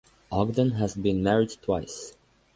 [0.31, 2.15] Ogden has been married twice.